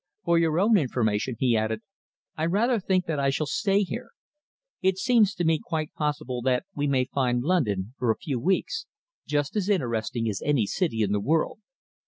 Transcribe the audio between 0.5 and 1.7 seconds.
own information," he